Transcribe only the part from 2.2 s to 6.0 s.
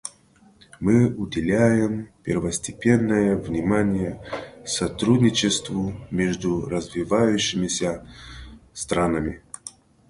первостепенное внимание сотрудничеству